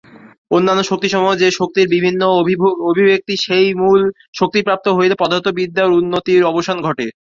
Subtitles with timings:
[0.51, 4.01] অন্যান্য শক্তিসমূহ যে-শক্তির বিভিন্ন অভিব্যক্তি, সেই মূল
[4.35, 7.05] শক্তিপ্রাপ্ত হইলে পদার্থবিদ্যার উন্নতির অবসান ঘটে।